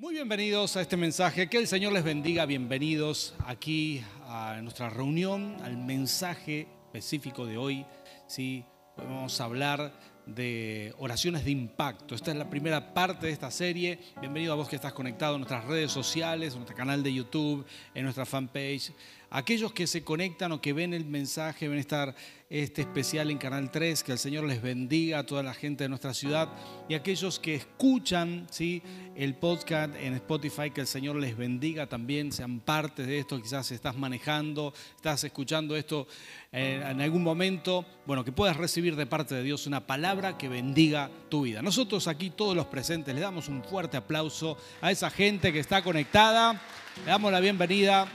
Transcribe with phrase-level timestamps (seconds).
[0.00, 1.48] Muy bienvenidos a este mensaje.
[1.48, 2.46] Que el Señor les bendiga.
[2.46, 7.84] Bienvenidos aquí a nuestra reunión, al mensaje específico de hoy.
[8.28, 8.64] ¿sí?
[8.96, 9.92] Vamos a hablar
[10.24, 12.14] de oraciones de impacto.
[12.14, 13.98] Esta es la primera parte de esta serie.
[14.20, 17.66] Bienvenido a vos que estás conectado en nuestras redes sociales, en nuestro canal de YouTube,
[17.92, 18.92] en nuestra fanpage.
[19.30, 22.14] Aquellos que se conectan o que ven el mensaje, ven estar
[22.48, 25.90] este especial en Canal 3, que el Señor les bendiga a toda la gente de
[25.90, 26.48] nuestra ciudad.
[26.88, 28.82] Y aquellos que escuchan ¿sí?
[29.14, 33.38] el podcast en Spotify, que el Señor les bendiga también, sean parte de esto.
[33.42, 36.08] Quizás estás manejando, estás escuchando esto
[36.50, 37.84] eh, en algún momento.
[38.06, 41.60] Bueno, que puedas recibir de parte de Dios una palabra que bendiga tu vida.
[41.60, 45.82] Nosotros aquí, todos los presentes, le damos un fuerte aplauso a esa gente que está
[45.82, 46.62] conectada.
[47.04, 48.08] Le damos la bienvenida.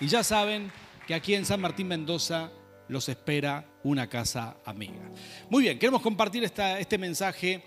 [0.00, 0.70] Y ya saben
[1.06, 2.50] que aquí en San Martín Mendoza
[2.88, 5.10] los espera una casa amiga.
[5.50, 7.62] Muy bien, queremos compartir esta, este mensaje,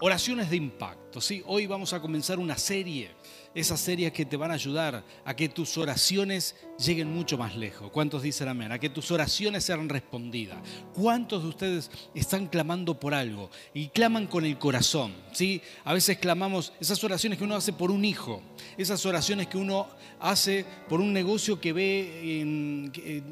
[0.00, 1.20] oraciones de impacto.
[1.20, 1.42] ¿sí?
[1.46, 3.10] Hoy vamos a comenzar una serie
[3.54, 7.90] esas series que te van a ayudar a que tus oraciones lleguen mucho más lejos.
[7.90, 8.70] ¿Cuántos dicen amén?
[8.70, 10.58] A que tus oraciones sean respondidas.
[10.94, 15.14] ¿Cuántos de ustedes están clamando por algo y claman con el corazón?
[15.32, 15.60] ¿sí?
[15.84, 18.40] A veces clamamos esas oraciones que uno hace por un hijo,
[18.78, 19.88] esas oraciones que uno
[20.20, 23.22] hace por un negocio que ve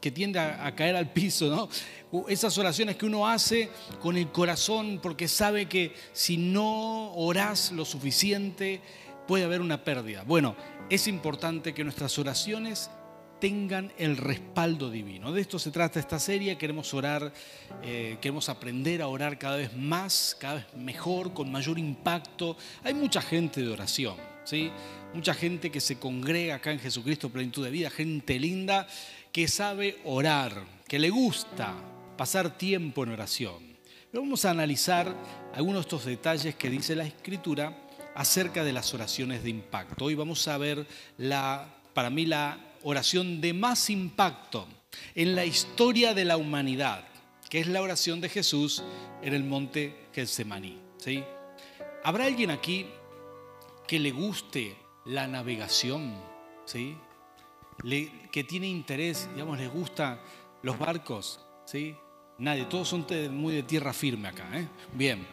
[0.00, 1.68] que, tiende a, a caer al piso, ¿no?
[2.28, 7.84] esas oraciones que uno hace con el corazón porque sabe que si no orás lo
[7.84, 8.80] suficiente,
[9.26, 10.24] puede haber una pérdida.
[10.24, 10.56] Bueno,
[10.90, 12.90] es importante que nuestras oraciones
[13.40, 15.32] tengan el respaldo divino.
[15.32, 17.32] De esto se trata esta serie, queremos orar,
[17.82, 22.56] eh, queremos aprender a orar cada vez más, cada vez mejor, con mayor impacto.
[22.84, 24.70] Hay mucha gente de oración, ¿sí?
[25.12, 28.86] mucha gente que se congrega acá en Jesucristo Plenitud de Vida, gente linda
[29.32, 31.74] que sabe orar, que le gusta
[32.16, 33.76] pasar tiempo en oración.
[34.10, 35.14] Pero vamos a analizar
[35.54, 37.76] algunos de estos detalles que dice la Escritura
[38.14, 40.04] acerca de las oraciones de impacto.
[40.04, 40.86] Hoy vamos a ver
[41.18, 44.66] la, para mí la oración de más impacto
[45.14, 47.04] en la historia de la humanidad,
[47.48, 48.82] que es la oración de Jesús
[49.22, 50.78] en el monte Getsemaní.
[50.98, 51.22] ¿sí?
[52.04, 52.86] ¿Habrá alguien aquí
[53.86, 56.14] que le guste la navegación?
[56.64, 56.96] ¿sí?
[58.30, 60.20] que tiene interés, digamos, le gustan
[60.62, 61.96] los barcos, ¿sí?
[62.38, 64.68] Nadie, todos son muy de tierra firme acá, ¿eh?
[64.92, 65.26] Bien.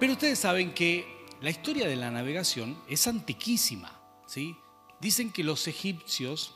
[0.00, 4.00] Pero ustedes saben que la historia de la navegación es antiquísima.
[5.00, 6.54] Dicen que los egipcios,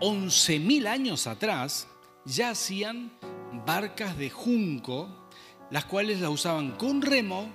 [0.00, 1.86] 11.000 años atrás,
[2.24, 3.12] ya hacían
[3.64, 5.28] barcas de junco,
[5.70, 7.48] las cuales la usaban con remo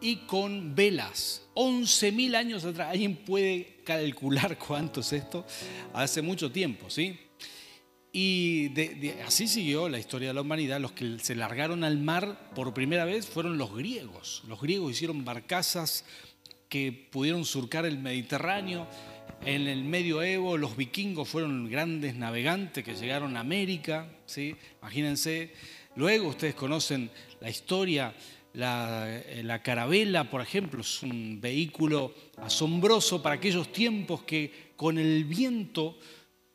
[0.00, 1.48] y con velas.
[1.54, 2.90] 11.000 años atrás.
[2.90, 5.46] ¿Alguien puede calcular cuánto es esto?
[5.94, 7.18] Hace mucho tiempo, ¿sí?
[8.18, 8.72] Y
[9.26, 10.80] así siguió la historia de la humanidad.
[10.80, 14.42] Los que se largaron al mar por primera vez fueron los griegos.
[14.48, 16.06] Los griegos hicieron barcazas
[16.70, 18.86] que pudieron surcar el Mediterráneo.
[19.44, 24.08] En el medioevo los vikingos fueron grandes navegantes que llegaron a América.
[24.24, 24.56] ¿sí?
[24.80, 25.52] Imagínense.
[25.96, 27.10] Luego ustedes conocen
[27.42, 28.14] la historia.
[28.54, 35.26] La, la carabela, por ejemplo, es un vehículo asombroso para aquellos tiempos que con el
[35.26, 35.98] viento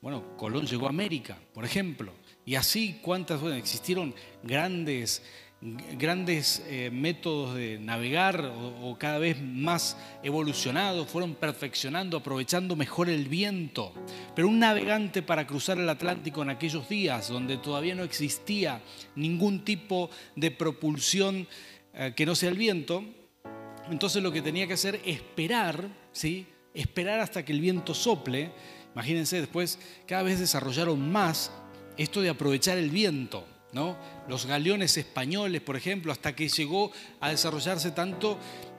[0.01, 2.11] bueno, Colón llegó a América, por ejemplo.
[2.43, 3.39] Y así, ¿cuántas?
[3.39, 5.21] Bueno, existieron grandes,
[5.61, 8.51] grandes eh, métodos de navegar
[8.81, 13.93] o, cada vez más evolucionados, fueron perfeccionando, aprovechando mejor el viento.
[14.33, 18.81] Pero un navegante para cruzar el Atlántico en aquellos días, donde todavía no existía
[19.15, 21.47] ningún tipo de propulsión
[21.93, 23.05] eh, que no sea el viento,
[23.91, 26.47] entonces lo que tenía que hacer es esperar, ¿sí?
[26.73, 28.51] Esperar hasta que el viento sople
[28.93, 31.51] Imagínense, después cada vez desarrollaron más
[31.97, 33.97] esto de aprovechar el viento, ¿no?
[34.27, 38.37] Los galeones españoles, por ejemplo, hasta que llegó a desarrollarse tanto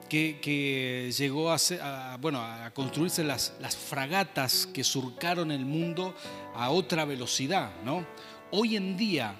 [0.09, 3.53] que, llegó a, bueno, a construirse las,
[3.87, 6.13] fragatas que surcaron el mundo
[6.55, 8.05] a otra velocidad, ¿no?
[8.51, 9.35] Hoy en día,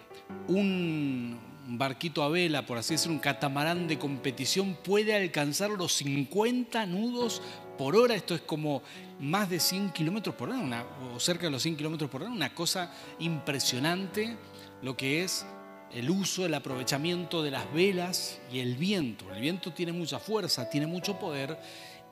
[0.48, 6.86] un barquito a vela, por así decirlo, un catamarán de competición, puede alcanzar los 50
[6.88, 7.42] nudos
[7.78, 8.82] por hora, esto es como
[9.24, 10.86] más de 100 kilómetros por hora,
[11.16, 14.36] o cerca de los 100 kilómetros por hora, una cosa impresionante
[14.82, 15.46] lo que es
[15.94, 19.34] el uso, el aprovechamiento de las velas y el viento.
[19.34, 21.58] El viento tiene mucha fuerza, tiene mucho poder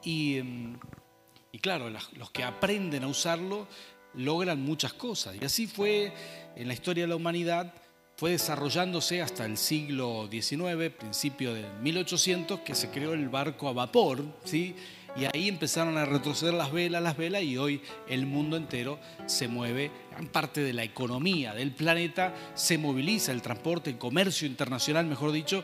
[0.03, 0.79] y, mm,
[1.51, 3.67] y claro, los que aprenden a usarlo
[4.13, 5.35] logran muchas cosas.
[5.39, 6.13] Y así fue
[6.55, 7.73] en la historia de la humanidad,
[8.15, 13.73] fue desarrollándose hasta el siglo XIX, principio del 1800, que se creó el barco a
[13.73, 14.75] vapor, ¿sí?
[15.15, 19.47] Y ahí empezaron a retroceder las velas, las velas, y hoy el mundo entero se
[19.47, 25.05] mueve, gran parte de la economía del planeta se moviliza, el transporte, el comercio internacional,
[25.05, 25.63] mejor dicho,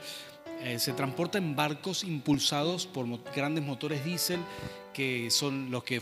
[0.61, 4.39] eh, se transporta en barcos impulsados por grandes motores diésel
[4.91, 6.01] que son los que,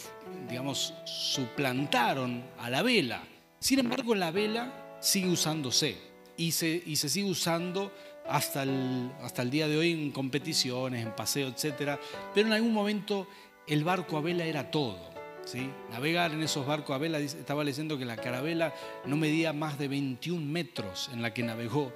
[0.49, 3.21] digamos, suplantaron a la vela.
[3.59, 5.97] Sin embargo, la vela sigue usándose
[6.37, 7.91] y se, y se sigue usando
[8.27, 11.99] hasta el, hasta el día de hoy en competiciones, en paseos, etc.
[12.33, 13.27] Pero en algún momento
[13.67, 14.97] el barco a vela era todo.
[15.45, 15.69] ¿sí?
[15.91, 18.73] Navegar en esos barcos a vela, estaba leyendo que la carabela
[19.05, 21.93] no medía más de 21 metros en la que navegó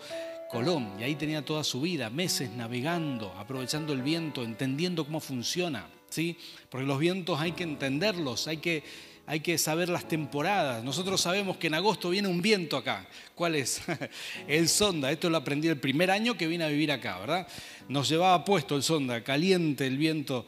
[0.49, 0.93] Colón.
[0.99, 5.87] Y ahí tenía toda su vida, meses navegando, aprovechando el viento, entendiendo cómo funciona.
[6.09, 6.37] ¿sí?
[6.69, 8.83] Porque los vientos hay que entenderlos, hay que
[9.29, 10.83] hay que saber las temporadas.
[10.83, 13.05] Nosotros sabemos que en agosto viene un viento acá.
[13.35, 13.79] ¿Cuál es?
[14.47, 15.11] El sonda.
[15.11, 17.47] Esto lo aprendí el primer año que vine a vivir acá, ¿verdad?
[17.87, 20.47] Nos llevaba puesto el sonda, caliente el viento.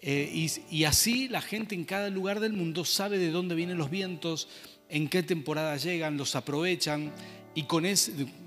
[0.00, 3.88] Eh, y, así la gente en cada lugar del mundo sabe de dónde vienen los
[3.88, 4.48] vientos,
[4.88, 7.12] en qué temporada llegan, los aprovechan
[7.54, 7.84] y con,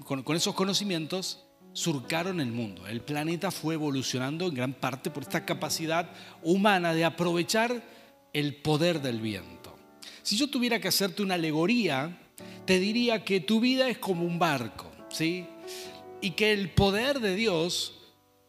[0.04, 2.88] con esos conocimientos surcaron el mundo.
[2.88, 6.10] El planeta fue evolucionando en gran parte por esta capacidad
[6.44, 7.82] humana de aprovechar
[8.34, 9.61] el poder del viento.
[10.24, 12.18] Si yo tuviera que hacerte una alegoría,
[12.66, 15.46] te diría que tu vida es como un barco, ¿sí?
[16.22, 18.02] Y que el poder de Dios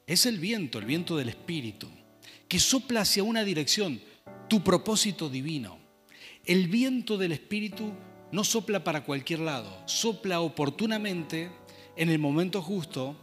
[0.06, 1.88] es el viento, el viento del Espíritu,
[2.48, 4.00] que sopla hacia una dirección,
[4.48, 5.78] tu propósito divino.
[6.44, 7.92] El viento del Espíritu
[8.32, 11.50] no sopla para cualquier lado, sopla oportunamente
[11.96, 13.16] en el momento justo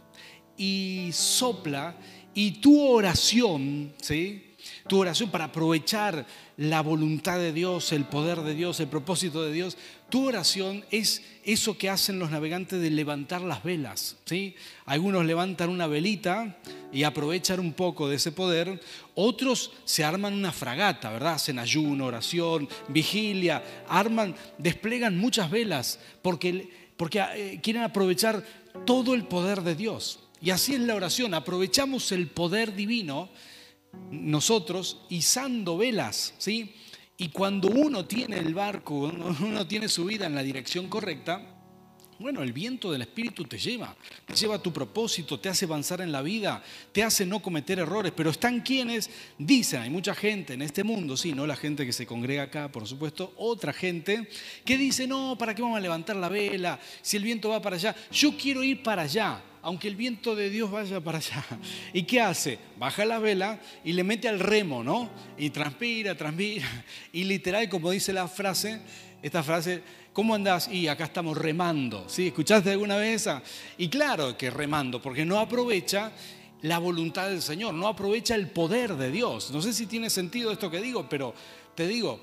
[0.56, 1.96] y sopla
[2.34, 4.49] y tu oración, ¿sí?
[4.90, 6.26] Tu oración para aprovechar
[6.56, 9.78] la voluntad de Dios, el poder de Dios, el propósito de Dios.
[10.08, 14.16] Tu oración es eso que hacen los navegantes de levantar las velas.
[14.24, 14.56] ¿sí?
[14.86, 16.58] Algunos levantan una velita
[16.92, 18.80] y aprovechan un poco de ese poder.
[19.14, 21.34] Otros se arman una fragata, ¿verdad?
[21.34, 28.42] Hacen ayuno, oración, vigilia, arman, desplegan muchas velas porque, porque eh, quieren aprovechar
[28.84, 30.18] todo el poder de Dios.
[30.42, 33.28] Y así es la oración, aprovechamos el poder divino
[34.10, 36.74] nosotros izando velas, ¿sí?
[37.16, 41.59] Y cuando uno tiene el barco, uno tiene su vida en la dirección correcta,
[42.20, 43.96] bueno, el viento del Espíritu te lleva,
[44.26, 46.62] te lleva a tu propósito, te hace avanzar en la vida,
[46.92, 49.08] te hace no cometer errores, pero están quienes
[49.38, 52.70] dicen, hay mucha gente en este mundo, sí, no la gente que se congrega acá,
[52.70, 54.28] por supuesto, otra gente
[54.66, 56.78] que dice, no, ¿para qué vamos a levantar la vela?
[57.00, 60.48] Si el viento va para allá, yo quiero ir para allá aunque el viento de
[60.48, 61.44] Dios vaya para allá.
[61.92, 62.58] ¿Y qué hace?
[62.78, 65.10] Baja la vela y le mete al remo, ¿no?
[65.36, 66.66] Y transpira, transpira.
[67.12, 68.80] Y literal, como dice la frase,
[69.22, 70.68] esta frase, ¿cómo andás?
[70.68, 72.28] Y acá estamos remando, ¿sí?
[72.28, 73.42] ¿Escuchaste alguna vez esa?
[73.78, 76.12] Y claro que remando, porque no aprovecha
[76.62, 79.50] la voluntad del Señor, no aprovecha el poder de Dios.
[79.50, 81.34] No sé si tiene sentido esto que digo, pero
[81.74, 82.20] te digo,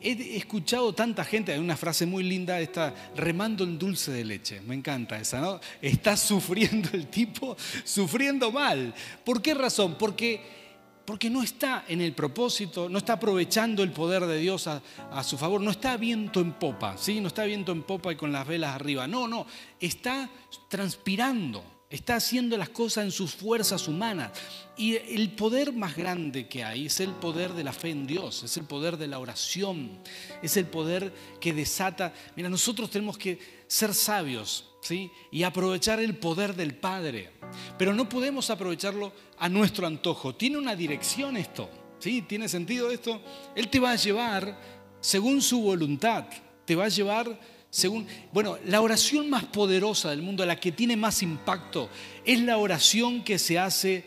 [0.00, 4.60] he escuchado tanta gente, hay una frase muy linda, está remando en dulce de leche,
[4.60, 5.60] me encanta esa, ¿no?
[5.82, 8.94] Está sufriendo el tipo, sufriendo mal.
[9.24, 9.96] ¿Por qué razón?
[9.98, 10.65] Porque,
[11.06, 14.82] porque no está en el propósito, no está aprovechando el poder de Dios a,
[15.22, 17.20] su favor, no está viento en popa, ¿sí?
[17.20, 19.46] No está viento en popa y con las velas arriba, no, no,
[19.80, 20.28] está
[20.68, 24.32] transpirando Está haciendo las cosas en sus fuerzas humanas.
[24.76, 28.42] Y el poder más grande que hay es el poder de la fe en Dios,
[28.42, 29.98] es el poder de la oración,
[30.42, 32.12] es el poder que desata.
[32.34, 33.38] Mira, nosotros tenemos que
[33.68, 37.30] ser sabios y aprovechar el poder del Padre.
[37.78, 40.34] Pero no podemos aprovecharlo a nuestro antojo.
[40.34, 41.68] Tiene una dirección esto.
[41.98, 42.22] ¿sí?
[42.22, 43.20] ¿Tiene sentido esto?
[43.54, 44.58] Él te va a llevar
[45.00, 46.26] según su voluntad.
[46.64, 47.38] Te va a llevar
[47.70, 51.90] según, bueno, la oración más poderosa del mundo, la que tiene más impacto,
[52.24, 54.04] es la oración que se hace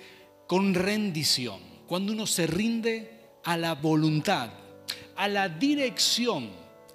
[0.47, 1.59] con rendición.
[1.85, 4.49] Cuando uno se rinde a la voluntad,
[5.15, 6.49] a la dirección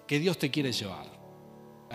[0.07, 1.14] que Dios te quiere llevar.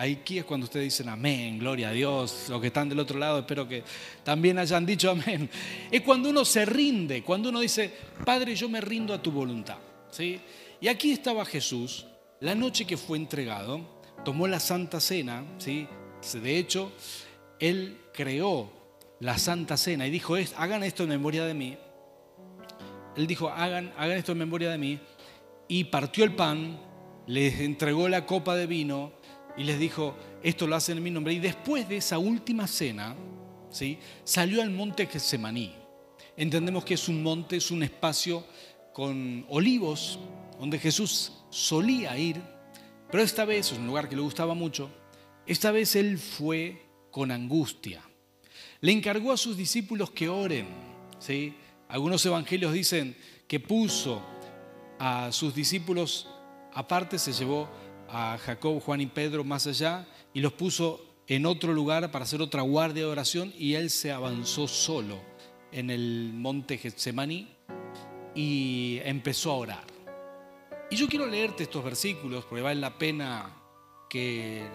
[0.00, 2.46] Aquí es cuando ustedes dicen amén, gloria a Dios.
[2.48, 3.84] Los que están del otro lado, espero que
[4.24, 5.50] también hayan dicho amén.
[5.90, 7.92] Es cuando uno se rinde, cuando uno dice,
[8.24, 9.76] Padre, yo me rindo a tu voluntad.
[10.10, 10.40] ¿Sí?
[10.80, 12.06] Y aquí estaba Jesús,
[12.40, 15.86] la noche que fue entregado, tomó la Santa Cena, ¿sí?
[16.32, 16.92] de hecho,
[17.58, 18.72] él creó
[19.20, 21.76] la Santa Cena y dijo, hagan esto en memoria de mí.
[23.18, 24.98] Él dijo, hagan, hagan esto en memoria de mí.
[25.68, 26.80] Y partió el pan,
[27.26, 29.19] les entregó la copa de vino
[29.60, 31.34] y les dijo, esto lo hacen en mi nombre.
[31.34, 33.14] Y después de esa última cena,
[33.70, 33.98] ¿sí?
[34.24, 35.74] salió al monte Getsemaní.
[36.36, 38.44] Entendemos que es un monte, es un espacio
[38.92, 40.18] con olivos,
[40.58, 42.40] donde Jesús solía ir
[43.10, 44.88] pero esta vez, es un lugar que le gustaba mucho,
[45.46, 48.02] esta vez él fue con angustia.
[48.80, 50.66] Le encargó a sus discípulos que oren.
[51.18, 51.54] ¿sí?
[51.88, 53.16] Algunos evangelios dicen
[53.48, 54.22] que puso
[54.98, 56.28] a sus discípulos
[56.72, 57.68] aparte, se llevó
[58.12, 62.42] a Jacob, Juan y Pedro más allá y los puso en otro lugar para hacer
[62.42, 65.20] otra guardia de oración y él se avanzó solo
[65.72, 67.48] en el monte Getsemaní
[68.34, 69.84] y empezó a orar.
[70.90, 73.56] Y yo quiero leerte estos versículos porque vale la pena
[74.08, 74.68] que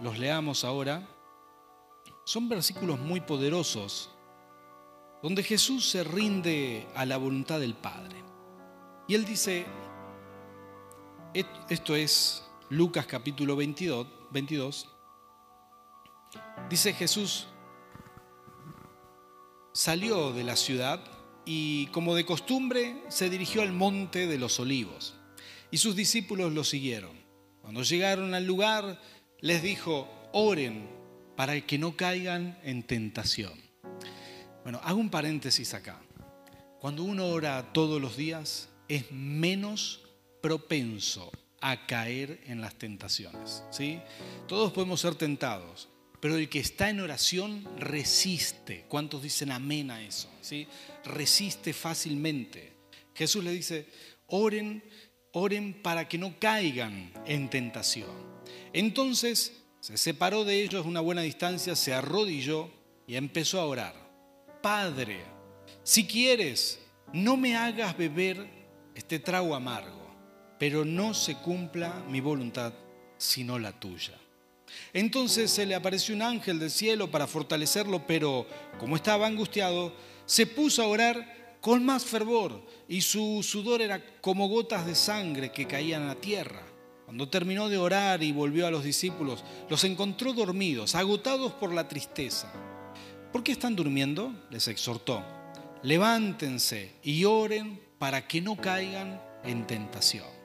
[0.00, 1.06] los leamos ahora.
[2.24, 4.10] Son versículos muy poderosos
[5.22, 8.16] donde Jesús se rinde a la voluntad del Padre.
[9.06, 9.66] Y él dice,
[11.68, 14.88] esto es Lucas capítulo 22, 22
[16.68, 17.48] dice Jesús,
[19.72, 21.04] salió de la ciudad
[21.44, 25.16] y como de costumbre se dirigió al monte de los olivos
[25.72, 27.18] y sus discípulos lo siguieron.
[27.60, 29.00] Cuando llegaron al lugar
[29.40, 30.88] les dijo, oren
[31.34, 33.60] para que no caigan en tentación.
[34.62, 36.00] Bueno, hago un paréntesis acá.
[36.78, 40.02] Cuando uno ora todos los días es menos
[40.40, 43.62] propenso a caer en las tentaciones.
[43.70, 44.00] ¿sí?
[44.46, 45.88] Todos podemos ser tentados,
[46.20, 48.84] pero el que está en oración resiste.
[48.88, 50.30] ¿Cuántos dicen amén a eso?
[50.40, 50.66] ¿sí?
[51.04, 52.72] Resiste fácilmente.
[53.14, 53.86] Jesús le dice,
[54.26, 54.82] oren,
[55.32, 58.10] oren para que no caigan en tentación.
[58.72, 62.70] Entonces se separó de ellos una buena distancia, se arrodilló
[63.06, 63.94] y empezó a orar.
[64.62, 65.24] Padre,
[65.82, 66.80] si quieres,
[67.12, 68.46] no me hagas beber
[68.94, 69.99] este trago amargo
[70.60, 72.74] pero no se cumpla mi voluntad,
[73.16, 74.12] sino la tuya.
[74.92, 78.46] Entonces se le apareció un ángel del cielo para fortalecerlo, pero
[78.78, 79.94] como estaba angustiado,
[80.26, 85.50] se puso a orar con más fervor y su sudor era como gotas de sangre
[85.50, 86.62] que caían a la tierra.
[87.06, 91.88] Cuando terminó de orar y volvió a los discípulos, los encontró dormidos, agotados por la
[91.88, 92.52] tristeza.
[93.32, 94.30] ¿Por qué están durmiendo?
[94.50, 95.24] Les exhortó.
[95.82, 100.39] Levántense y oren para que no caigan en tentación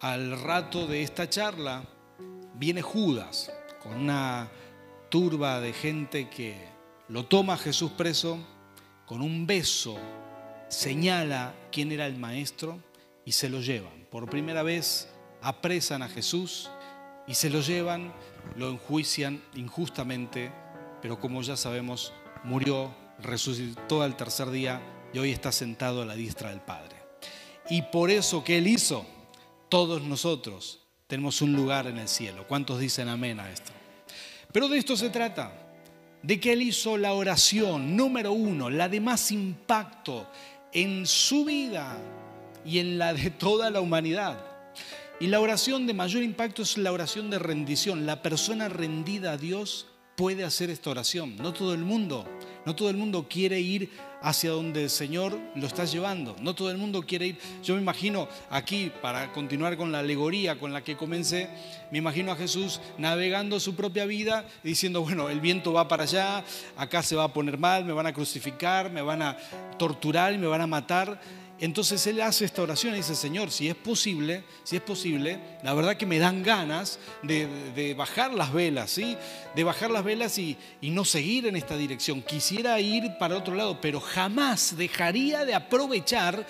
[0.00, 1.84] al rato de esta charla,
[2.54, 4.50] viene Judas con una
[5.08, 6.56] turba de gente que
[7.08, 8.38] lo toma a Jesús preso,
[9.06, 9.96] con un beso
[10.68, 12.80] señala quién era el maestro
[13.24, 14.06] y se lo llevan.
[14.10, 15.08] Por primera vez
[15.42, 16.70] apresan a Jesús
[17.26, 18.12] y se lo llevan,
[18.56, 20.52] lo enjuician injustamente,
[21.00, 22.12] pero como ya sabemos,
[22.44, 24.80] murió, resucitó al tercer día
[25.12, 26.96] y hoy está sentado a la diestra del Padre.
[27.68, 29.06] Y por eso que él hizo,
[29.68, 32.46] todos nosotros tenemos un lugar en el cielo.
[32.48, 33.72] ¿Cuántos dicen amén a esto?
[34.52, 35.52] Pero de esto se trata,
[36.22, 40.26] de que Él hizo la oración número uno, la de más impacto
[40.72, 41.96] en su vida
[42.64, 44.44] y en la de toda la humanidad.
[45.20, 48.04] Y la oración de mayor impacto es la oración de rendición.
[48.06, 51.36] La persona rendida a Dios puede hacer esta oración.
[51.36, 52.26] No todo el mundo,
[52.66, 56.34] no todo el mundo quiere ir hacia donde el Señor lo está llevando.
[56.40, 57.38] No todo el mundo quiere ir.
[57.62, 61.48] Yo me imagino aquí, para continuar con la alegoría con la que comencé,
[61.92, 66.44] me imagino a Jesús navegando su propia vida diciendo, bueno, el viento va para allá,
[66.76, 69.36] acá se va a poner mal, me van a crucificar, me van a
[69.78, 71.20] torturar y me van a matar
[71.58, 75.72] entonces él hace esta oración y dice, Señor, si es posible, si es posible, la
[75.72, 79.16] verdad que me dan ganas de, bajar las velas, ¿sí?
[79.54, 82.22] De bajar las velas y no seguir en esta dirección.
[82.22, 86.46] Quisiera ir para otro lado, pero jamás dejaría de aprovechar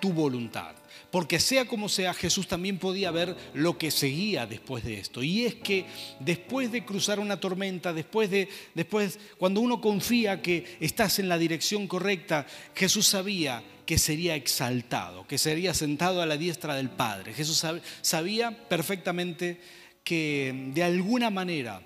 [0.00, 0.74] tu voluntad.
[1.14, 5.22] Porque sea como sea, Jesús también podía ver lo que seguía después de esto.
[5.22, 5.84] Y es que
[6.18, 11.38] después de cruzar una tormenta, después de, después, cuando uno confía que estás en la
[11.38, 17.32] dirección correcta, Jesús sabía que sería exaltado, que sería sentado a la diestra del Padre.
[17.32, 17.64] Jesús
[18.02, 19.60] sabía perfectamente
[20.02, 21.80] que de alguna manera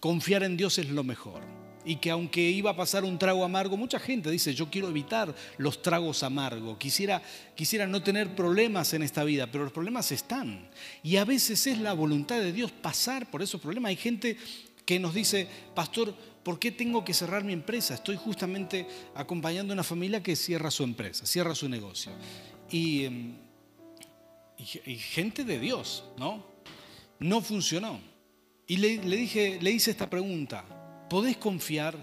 [0.00, 1.63] confiar en Dios es lo mejor.
[1.84, 5.34] Y que aunque iba a pasar un trago amargo, mucha gente dice, yo quiero evitar
[5.58, 7.22] los tragos amargos, quisiera,
[7.54, 10.68] quisiera no tener problemas en esta vida, pero los problemas están.
[11.02, 13.90] Y a veces es la voluntad de Dios pasar por esos problemas.
[13.90, 14.36] Hay gente
[14.84, 17.94] que nos dice, pastor, ¿por qué tengo que cerrar mi empresa?
[17.94, 22.12] Estoy justamente acompañando a una familia que cierra su empresa, cierra su negocio.
[22.70, 23.34] Y, em,
[25.12, 26.46] gente de Dios, ¿no?
[27.18, 28.00] No funcionó.
[28.66, 30.64] Y le, dije, le hice esta pregunta,
[31.14, 31.96] ¿podés confiar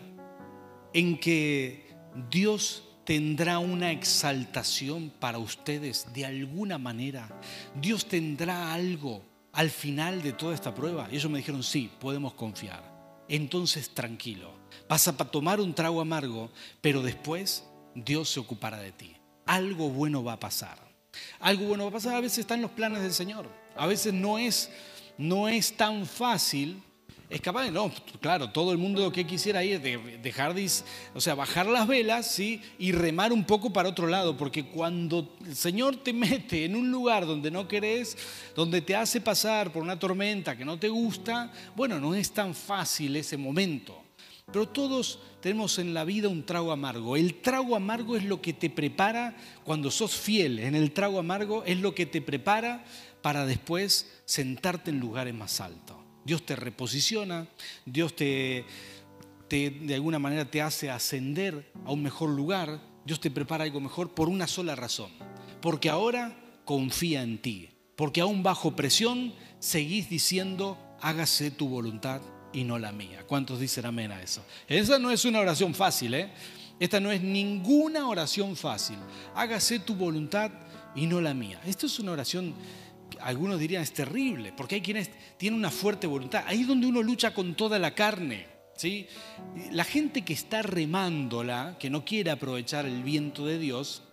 [0.93, 1.93] en que
[2.29, 7.27] Dios tendrá una exaltación para ustedes de alguna manera?
[7.75, 11.09] ¿Dios tendrá algo al final de toda esta prueba?
[11.11, 12.89] Y ellos me dijeron, sí, podemos confiar
[13.27, 14.53] entonces tranquilo.
[14.87, 16.49] Vas a tomar un trago amargo,
[16.79, 19.17] pero después Dios se ocupará de ti.
[19.45, 20.77] Algo bueno va a pasar.
[21.41, 22.15] Algo bueno va a pasar.
[22.15, 23.49] A veces están los planes del Señor.
[23.75, 24.71] A veces no es,
[25.17, 26.81] no es tan fácil
[27.31, 30.69] es capaz de, no, claro, todo el mundo lo que quisiera ir es dejar de,
[31.15, 32.61] o sea, bajar las velas, ¿sí?
[32.77, 36.91] Y remar un poco para otro lado, porque cuando el Señor te mete en un
[36.91, 38.17] lugar donde no querés,
[38.53, 42.53] donde te hace pasar por una tormenta que no te gusta, bueno, no es tan
[42.53, 44.03] fácil ese momento.
[44.47, 47.15] pero todos tenemos en la vida un trago amargo.
[47.15, 50.59] El trago amargo es lo que te prepara cuando sos fiel.
[50.59, 52.83] En el trago amargo es lo que te prepara
[53.21, 56.00] para después sentarte en lugares más altos.
[56.23, 57.47] Dios te reposiciona,
[57.85, 58.65] Dios te,
[59.49, 64.13] de alguna manera te hace ascender a un mejor lugar, Dios te prepara algo mejor
[64.13, 65.11] por una sola razón.
[65.61, 67.69] Porque ahora confía en ti.
[67.95, 72.21] Porque aún bajo presión seguís diciendo, hágase tu voluntad
[72.53, 73.25] y no la mía.
[73.27, 74.43] ¿Cuántos dicen amén a eso?
[74.67, 76.29] Esa no es una oración fácil, ¿eh?
[76.79, 78.97] Esta no es ninguna oración fácil.
[79.35, 80.51] Hágase tu voluntad
[80.95, 81.61] y no la mía.
[81.65, 82.55] Esto es una oración,
[83.19, 86.43] algunos dirían es terrible, porque hay quienes tienen una fuerte voluntad.
[86.47, 88.47] Ahí es donde uno lucha con toda la carne.
[88.75, 89.07] ¿sí?
[89.71, 94.03] La gente que está remándola, que no quiere aprovechar el viento de Dios,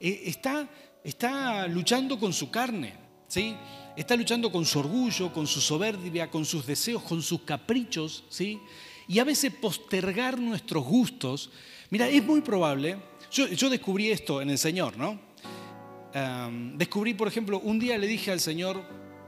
[0.00, 0.68] eh, está,
[1.02, 2.94] está luchando con su carne.
[3.28, 3.56] ¿sí?
[3.96, 8.60] está luchando con su orgullo, con su soberbia, con sus deseos, con sus caprichos, ¿sí?
[9.08, 11.50] Y a veces postergar nuestros gustos.
[11.90, 12.98] Mira, es muy probable,
[13.30, 15.18] yo, descubrí esto en el Señor, ¿no?
[16.74, 18.82] Descubrí, por ejemplo, un día le dije al Señor,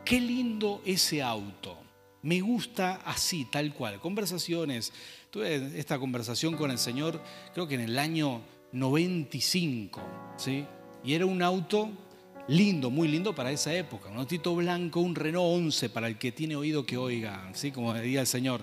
[0.04, 1.78] qué lindo ese auto,
[2.23, 4.00] me gusta así, tal cual.
[4.00, 4.92] Conversaciones,
[5.30, 8.42] tuve esta conversación con el Señor, creo que en el año
[8.73, 10.00] 95,
[10.37, 10.64] ¿sí?
[11.04, 11.90] Y era un auto
[12.49, 14.09] lindo, muy lindo para esa época.
[14.09, 17.95] Un autito blanco, un Renault 11 para el que tiene oído que oiga, así como
[17.95, 18.62] decía el Señor.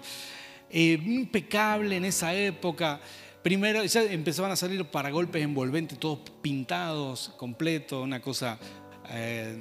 [0.69, 2.99] Eh, impecable en esa época.
[3.45, 8.57] Primero empezaban a salir para golpes envolventes, todos pintados, completo, una cosa,
[9.11, 9.55] eh,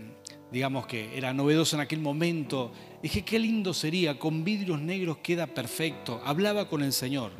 [0.50, 2.72] digamos que era novedoso en aquel momento.
[3.02, 6.22] Dije, qué lindo sería, con vidrios negros queda perfecto.
[6.24, 7.32] Hablaba con el Señor.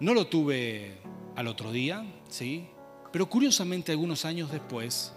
[0.00, 0.96] No lo tuve
[1.36, 2.64] al otro día, ¿sí?
[3.12, 5.12] Pero curiosamente algunos años después,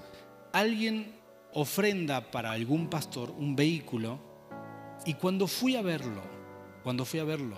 [0.51, 1.15] alguien
[1.53, 4.19] ofrenda para algún pastor un vehículo
[5.05, 6.23] y cuando fui a verlo,
[6.83, 7.57] cuando fui a verlo,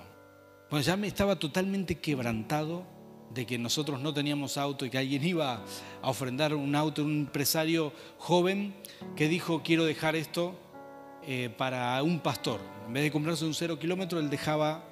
[0.70, 2.86] pues ya me estaba totalmente quebrantado
[3.34, 5.64] de que nosotros no teníamos auto y que alguien iba
[6.02, 8.74] a ofrendar un auto, un empresario joven
[9.16, 10.56] que dijo quiero dejar esto
[11.24, 12.60] eh, para un pastor.
[12.86, 14.84] En vez de comprarse un cero kilómetro, él dejaba,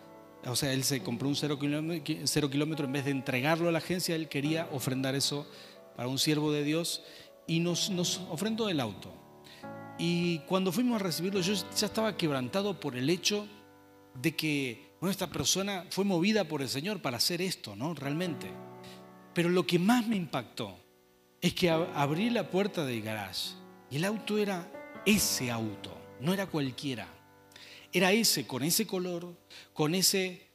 [0.45, 4.15] o sea, él se compró un cero kilómetro, en vez de entregarlo a la agencia,
[4.15, 5.49] él quería ofrendar eso
[5.95, 7.03] para un siervo de Dios
[7.47, 9.13] y nos, nos ofrendó el auto.
[9.97, 13.47] Y cuando fuimos a recibirlo, yo ya estaba quebrantado por el hecho
[14.21, 17.93] de que bueno, esta persona fue movida por el Señor para hacer esto, ¿no?
[17.93, 18.47] Realmente.
[19.33, 20.79] Pero lo que más me impactó
[21.41, 23.51] es que abrí la puerta del garage
[23.91, 24.71] y el auto era
[25.05, 27.07] ese auto, no era cualquiera.
[27.91, 29.37] Era ese, con ese color,
[29.73, 30.47] con, ese,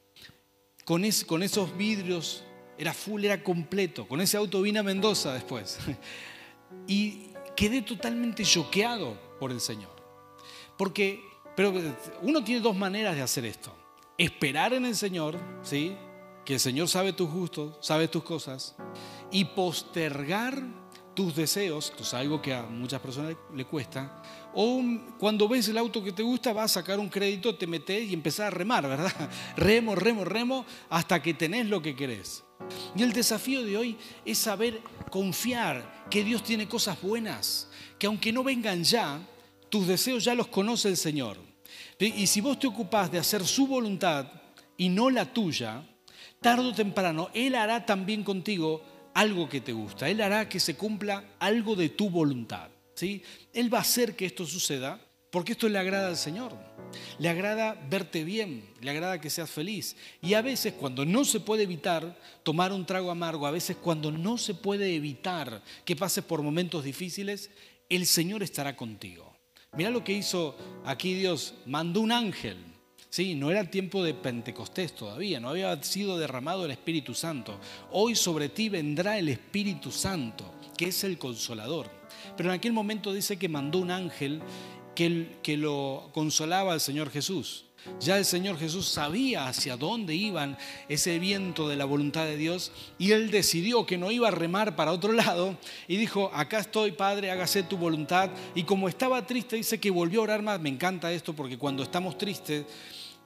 [0.85, 2.43] con, ese, con esos vidrios,
[2.77, 4.09] era full, era completo.
[4.09, 5.79] Con ese auto vine a Mendoza después.
[6.87, 9.95] y quedé totalmente choqueado por el Señor.
[10.77, 11.23] Porque,
[11.57, 11.73] pero
[12.23, 13.75] uno tiene dos maneras de hacer esto.
[14.19, 15.97] Esperar en el Señor, ¿sí?
[16.45, 18.77] Que el Señor sabe tus gustos, sabe tus cosas,
[19.31, 20.63] y postergar
[21.15, 24.23] tus deseos, que es algo que a muchas personas le cuesta,
[24.55, 24.83] o
[25.19, 28.15] cuando ves el auto que te gusta, vas a sacar un crédito, te metes y
[28.15, 29.13] empezás a remar, ¿verdad?
[29.57, 32.43] Remo, remo, remo, hasta que tenés lo que querés.
[32.97, 38.33] Y el desafío de hoy es saber confiar que Dios tiene cosas buenas, que aunque
[38.33, 39.21] no vengan ya,
[39.71, 41.39] tus deseos ya los conoce el Señor.
[41.99, 44.27] Y si vos te ocupás de hacer su voluntad
[44.77, 45.83] y no la tuya,
[46.41, 48.83] tarde o temprano Él hará también contigo
[49.15, 50.09] algo que te gusta.
[50.09, 52.69] Él hará que se cumpla algo de tu voluntad.
[52.95, 53.23] ¿sí?
[53.53, 56.53] Él va a hacer que esto suceda porque esto le agrada al Señor.
[57.19, 59.97] Le agrada verte bien, le agrada que seas feliz.
[60.21, 64.11] Y a veces cuando no se puede evitar tomar un trago amargo, a veces cuando
[64.11, 67.51] no se puede evitar que pases por momentos difíciles,
[67.89, 69.30] el Señor estará contigo.
[69.77, 72.57] Mira lo que hizo aquí Dios, mandó un ángel.
[73.09, 77.59] Sí, no era tiempo de Pentecostés todavía, no había sido derramado el Espíritu Santo.
[77.93, 81.89] Hoy sobre ti vendrá el Espíritu Santo, que es el consolador.
[82.37, 84.43] Pero en aquel momento dice que mandó un ángel
[84.95, 87.65] que, lo consolaba al Señor Jesús.
[88.01, 90.57] Ya el Señor Jesús sabía hacia dónde iban
[90.89, 94.77] ese viento de la voluntad de Dios y él decidió que no iba a remar
[94.77, 95.57] para otro lado
[95.89, 98.31] y dijo, acá estoy Padre, hágase tu voluntad.
[98.55, 100.61] Y como estaba triste, dice que volvió a orar más.
[100.61, 102.65] Me encanta esto porque cuando estamos tristes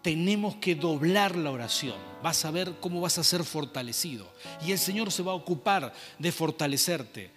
[0.05, 1.97] tenemos que doblar la oración.
[2.23, 4.27] Vas a ver cómo vas a ser fortalecido.
[4.67, 7.31] Y el Señor se va a ocupar de fortalecerte.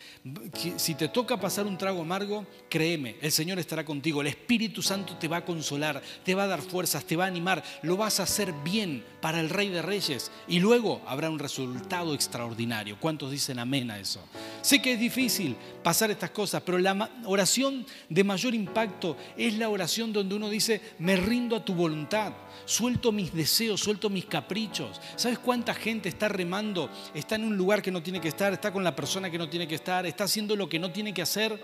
[0.76, 4.22] Si te toca pasar un trago amargo, créeme, el Señor estará contigo.
[4.22, 7.28] El Espíritu Santo te va a consolar, te va a dar fuerzas, te va a
[7.28, 7.64] animar.
[7.84, 10.32] Lo vas a hacer bien para el Rey de Reyes.
[10.48, 12.98] Y luego habrá un resultado extraordinario.
[13.00, 14.22] ¿Cuántos dicen amén a eso?
[14.62, 19.70] Sé que es difícil pasar estas cosas, pero la oración de mayor impacto es la
[19.70, 22.34] oración donde uno dice, me rindo a tu voluntad
[22.66, 25.00] suelto mis deseos, suelto mis caprichos.
[25.16, 26.90] ¿Sabes cuánta gente está remando?
[27.14, 29.50] Está en un lugar que no tiene que estar, está con la persona que no
[29.50, 31.62] tiene que estar, está haciendo lo que no tiene que hacer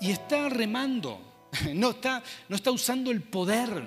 [0.00, 1.20] y está remando.
[1.72, 3.86] No está, no está usando el poder,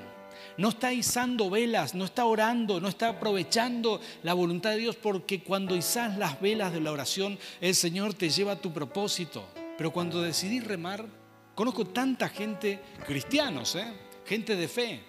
[0.58, 5.44] no está izando velas, no está orando, no está aprovechando la voluntad de Dios, porque
[5.44, 9.48] cuando izas las velas de la oración, el Señor te lleva a tu propósito.
[9.78, 11.06] Pero cuando decidí remar,
[11.54, 13.94] conozco tanta gente, cristianos, ¿eh?
[14.26, 15.02] gente de fe,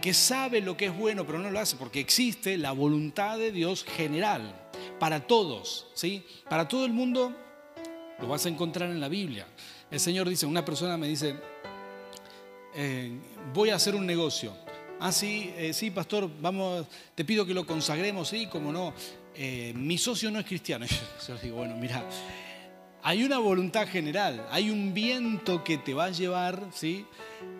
[0.00, 3.52] que sabe lo que es bueno, pero no lo hace, porque existe la voluntad de
[3.52, 6.24] Dios general para todos, ¿sí?
[6.48, 7.34] Para todo el mundo
[8.18, 9.46] lo vas a encontrar en la Biblia.
[9.90, 11.36] El Señor dice, una persona me dice,
[12.74, 13.18] eh,
[13.52, 14.52] voy a hacer un negocio.
[14.98, 18.94] Ah, sí, eh, sí, pastor, vamos, te pido que lo consagremos, sí, como no.
[19.34, 20.86] Eh, mi socio no es cristiano.
[21.28, 22.02] Yo digo, bueno, mira,
[23.06, 27.06] hay una voluntad general, hay un viento que te va a llevar, ¿sí?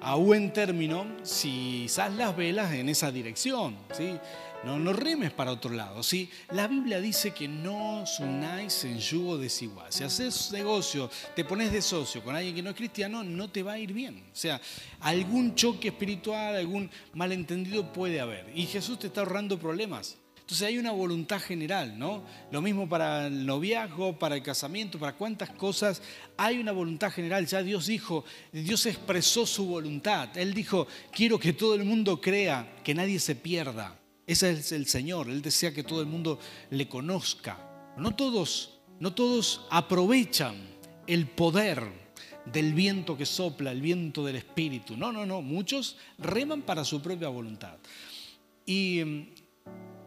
[0.00, 4.18] A buen término si sal las velas en esa dirección, ¿sí?
[4.64, 6.02] No, no remes para otro lado.
[6.02, 6.28] ¿sí?
[6.50, 9.92] La Biblia dice que no os unáis en yugo desigual.
[9.92, 13.62] Si haces negocio, te pones de socio con alguien que no es cristiano, no te
[13.62, 14.24] va a ir bien.
[14.32, 14.60] O sea,
[14.98, 18.50] algún choque espiritual, algún malentendido puede haber.
[18.52, 20.18] Y Jesús te está ahorrando problemas.
[20.46, 22.22] Entonces hay una voluntad general, ¿no?
[22.52, 26.00] Lo mismo para el noviazgo, para el casamiento, para cuántas cosas.
[26.36, 27.44] Hay una voluntad general.
[27.46, 30.38] Ya Dios dijo, Dios expresó su voluntad.
[30.38, 33.98] Él dijo, quiero que todo el mundo crea, que nadie se pierda.
[34.24, 35.28] Ese es el Señor.
[35.28, 36.38] Él desea que todo el mundo
[36.70, 37.58] le conozca.
[37.96, 40.54] No todos, no todos aprovechan
[41.08, 41.82] el poder
[42.44, 44.96] del viento que sopla, el viento del Espíritu.
[44.96, 45.42] No, no, no.
[45.42, 47.78] Muchos reman para su propia voluntad.
[48.64, 49.32] Y,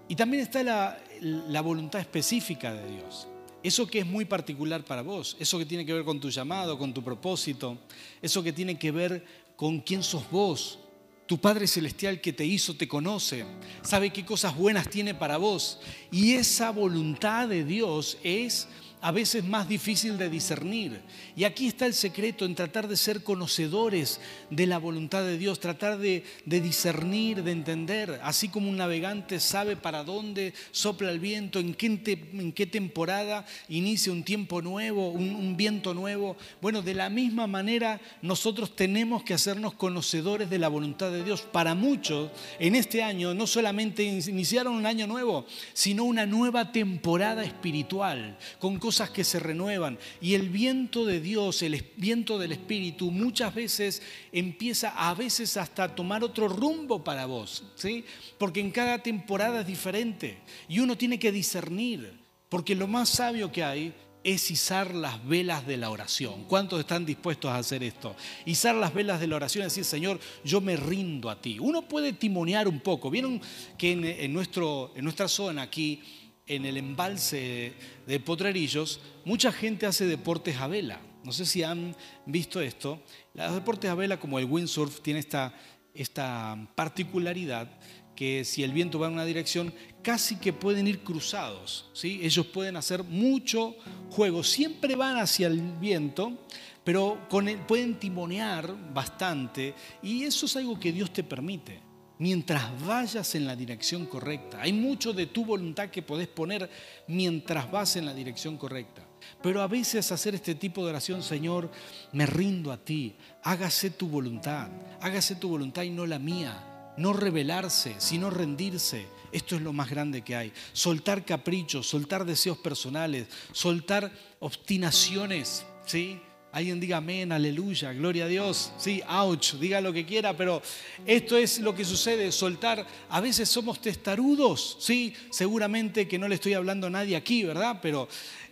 [0.10, 3.28] y también está la, voluntad específica de Dios.
[3.62, 6.80] Eso que es muy particular para vos, eso que tiene que ver con tu llamado,
[6.80, 7.78] con tu propósito,
[8.22, 9.24] eso que tiene que ver
[9.56, 10.80] con quién sos vos,
[11.28, 13.46] tu Padre Celestial que te hizo te conoce,
[13.84, 15.80] sabe qué cosas buenas tiene para vos.
[16.12, 18.68] Y esa voluntad de Dios es
[19.02, 21.00] a veces más difícil de discernir.
[21.36, 25.60] Y aquí está el secreto en tratar de ser conocedores de la voluntad de Dios,
[25.60, 31.60] tratar de, discernir, de entender, así como un navegante sabe para dónde sopla el viento,
[31.60, 36.36] en qué, en qué temporada inicia un tiempo nuevo, un, viento nuevo.
[36.62, 41.42] Bueno, de la misma manera nosotros tenemos que hacernos conocedores de la voluntad de Dios.
[41.42, 47.44] Para muchos, en este año, no solamente iniciaron un año nuevo, sino una nueva temporada
[47.44, 48.78] espiritual, con
[49.12, 49.98] que se renuevan.
[50.22, 55.96] Y el viento de Dios, el viento del Espíritu, muchas veces empieza a veces hasta
[55.96, 58.04] tomar otro rumbo para vos, ¿sí?
[58.38, 62.12] Porque en cada temporada es diferente y uno tiene que discernir,
[62.50, 66.44] porque lo más sabio que hay es izar las velas de la oración.
[66.46, 68.16] ¿Cuántos están dispuestos a hacer esto?
[68.46, 71.58] Izar las velas de la oración y decir, Señor, yo me rindo a ti.
[71.60, 73.10] Uno puede timonear un poco.
[73.10, 73.42] Vieron
[73.78, 76.02] que en, nuestro, en nuestra zona aquí
[76.50, 77.74] en el embalse
[78.06, 81.00] de Potrerillos, mucha gente hace deportes a vela.
[81.24, 83.02] No sé si han visto esto.
[83.36, 85.54] Los deportes a vela, como el windsurf, tiene esta,
[85.94, 87.70] esta particularidad
[88.16, 91.90] que si el viento va en una dirección, casi que pueden ir cruzados.
[91.94, 92.20] ¿sí?
[92.24, 93.78] Ellos pueden hacer mucho
[94.10, 94.44] juego.
[94.44, 96.46] Siempre van hacia el viento,
[96.84, 99.76] pero con pueden timonear bastante.
[100.02, 101.89] Y eso es algo que Dios te permite
[102.20, 104.62] mientras vayas en la dirección correcta.
[104.62, 106.70] Hay mucho de tu voluntad que podés poner
[107.08, 109.02] mientras vas en la dirección correcta.
[109.42, 111.72] Pero a veces hacer este tipo de oración, Señor,
[112.12, 114.70] me rindo a ti, hágase tu voluntad,
[115.02, 116.66] hágase tu voluntad y no la mía.
[116.98, 119.08] No rebelarse, sino rendirse.
[119.32, 120.52] Esto es lo más grande que hay.
[120.74, 126.20] Soltar caprichos, soltar deseos personales, soltar obstinaciones, ¿sí?
[126.52, 128.74] Alguien diga amén, aleluya, gloria a Dios.
[128.78, 130.62] Sí, ouch, diga lo que quiera, pero
[131.06, 132.88] esto es lo que sucede, soltar.
[133.10, 137.80] A veces somos testarudos, sí, seguramente que no le estoy hablando a nadie aquí, ¿verdad?
[137.82, 138.08] Pero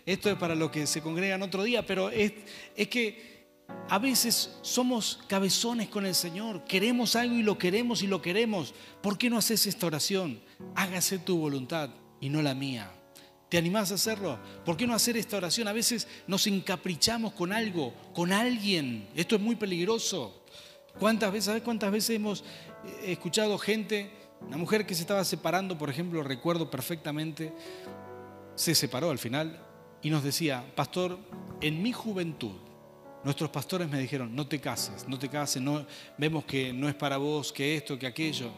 [0.06, 2.32] esto es para los que se congregan otro día, pero es,
[2.76, 3.38] es que
[3.88, 8.74] a veces somos cabezones con el Señor, queremos algo y lo queremos y lo queremos.
[9.02, 10.40] ¿Por qué no haces esta oración?
[10.76, 12.92] Hágase tu voluntad y no la mía.
[13.48, 14.38] ¿Te animás a hacerlo?
[14.64, 15.68] ¿Por qué no hacer esta oración?
[15.68, 19.08] A veces nos encaprichamos con algo, con alguien.
[19.14, 20.42] Esto es muy peligroso.
[20.98, 22.40] ¿Cuántas veces, ¿sabes cuántas veces hemos
[22.84, 24.10] eh, escuchado gente,
[24.46, 27.52] una mujer que se estaba separando, por ejemplo, recuerdo perfectamente,
[28.54, 29.64] se separó al final
[30.02, 31.18] y nos decía, pastor,
[31.60, 32.56] en mi juventud,
[33.24, 35.86] nuestros pastores me dijeron, no te cases, no te cases, no,
[36.18, 38.50] vemos que no es para vos, que esto, que aquello.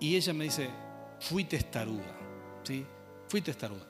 [0.00, 0.70] Y ella me dice,
[1.20, 2.16] fui testaruda,
[2.62, 2.84] ¿sí?
[3.30, 3.86] Fui testaruda.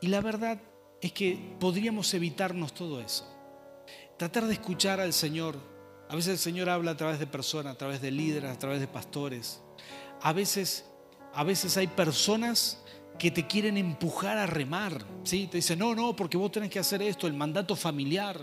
[0.00, 0.60] Y la verdad
[1.00, 3.26] es que podríamos evitarnos todo eso.
[4.18, 5.56] Tratar de escuchar al Señor.
[6.08, 8.80] A veces el Señor habla a través de personas, a través de líderes, a través
[8.80, 9.60] de pastores.
[10.20, 10.84] a veces,
[11.32, 12.81] a veces hay personas
[13.22, 15.46] que te quieren empujar a remar, ¿sí?
[15.48, 18.36] Te dicen, no, no, porque vos tenés que hacer esto, el mandato familiar.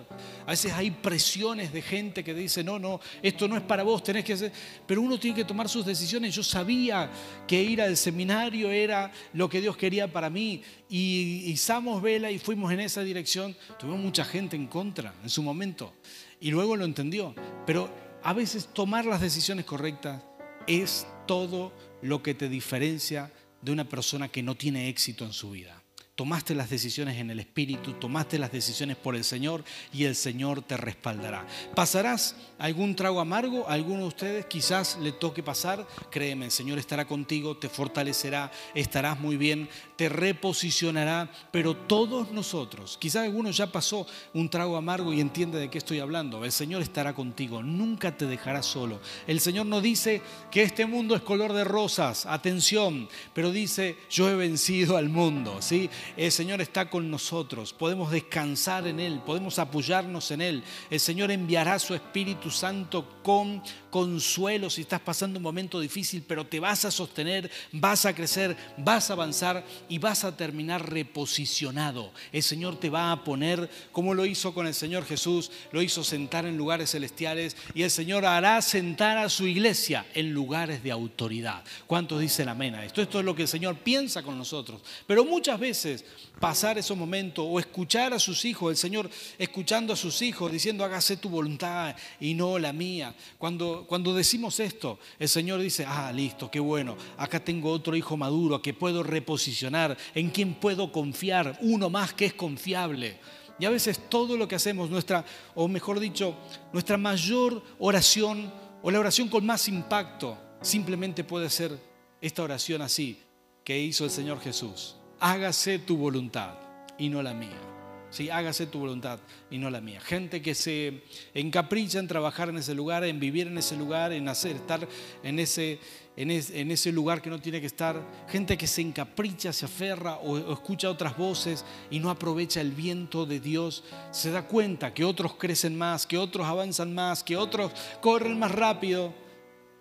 [0.46, 4.02] A veces hay presiones de gente que dice, no, no, esto no es para vos,
[4.02, 4.54] tenés que hacer...
[4.88, 6.34] Pero uno tiene que tomar sus decisiones.
[6.34, 7.12] Yo sabía
[7.46, 12.40] que ir al seminario era lo que Dios quería para mí y izamos vela y
[12.40, 13.58] fuimos en esa dirección.
[13.78, 15.92] Tuvimos mucha gente en contra en su momento
[16.40, 17.36] y luego lo entendió.
[17.66, 20.24] Pero a veces tomar las decisiones correctas
[20.68, 23.30] es todo lo que te diferencia
[23.62, 25.79] de una persona que no tiene éxito en su vida.
[26.20, 30.62] Tomaste las decisiones en el Espíritu, tomaste las decisiones por el Señor y el Señor
[30.62, 31.48] te respaldará.
[31.74, 33.70] ¿Pasarás algún trago amargo?
[33.70, 35.88] ¿A alguno de ustedes quizás le toque pasar?
[36.12, 42.98] Créeme, el Señor estará contigo, te fortalecerá, estarás muy bien, te reposicionará, pero todos nosotros,
[43.00, 46.82] quizás alguno ya pasó un trago amargo y entiende de qué estoy hablando, el Señor
[46.82, 49.00] estará contigo, nunca te dejará solo.
[49.26, 54.30] El Señor no dice que este mundo es color de rosas, atención, pero dice, yo
[54.30, 55.90] he vencido al mundo, ¿sí?
[56.18, 60.64] El Señor está con nosotros, podemos descansar en Él, podemos apoyarnos en Él.
[60.90, 66.46] El Señor enviará su Espíritu Santo con consuelo si estás pasando un momento difícil, pero
[66.46, 72.12] te vas a sostener, vas a crecer, vas a avanzar y vas a terminar reposicionado.
[72.32, 76.04] El Señor te va a poner, como lo hizo con el Señor Jesús, lo hizo
[76.04, 80.92] sentar en lugares celestiales y el Señor hará sentar a su iglesia en lugares de
[80.92, 81.64] autoridad.
[81.88, 83.02] ¿Cuántos dicen amén a esto?
[83.02, 84.82] Esto es lo que el Señor piensa con nosotros.
[85.08, 85.99] Pero muchas veces
[86.40, 90.84] pasar esos momentos o escuchar a sus hijos, el Señor escuchando a sus hijos diciendo
[90.84, 93.14] hágase tu voluntad y no la mía.
[93.38, 98.18] Cuando, cuando decimos esto, el Señor dice, ah, listo, qué bueno, acá tengo otro hijo
[98.18, 103.20] maduro que puedo reposicionar, en quien puedo confiar, uno más que es confiable.
[103.60, 106.36] Y a veces todo lo que hacemos, nuestra, o mejor dicho,
[106.72, 111.78] nuestra mayor oración o la oración con más impacto, simplemente puede ser
[112.22, 113.22] esta oración así
[113.64, 116.56] que hizo el Señor Jesús hágase tu voluntad
[116.98, 117.70] y no la mía.
[118.12, 119.20] Sí, hágase tu voluntad
[119.52, 120.02] y no la mía.
[120.02, 121.04] Gente que se
[121.36, 124.88] encapricha en trabajar en ese lugar, en vivir en ese lugar, en hacer, estar
[125.22, 125.80] en ese,
[126.16, 126.32] en,
[126.72, 128.02] ese lugar que no tiene que estar.
[128.28, 132.72] Gente que se encapricha, se aferra o, o escucha otras voces y no aprovecha el
[132.72, 133.84] viento de Dios.
[134.10, 138.52] Se da cuenta que otros crecen más, que otros avanzan más, que otros corren más
[138.52, 139.14] rápido.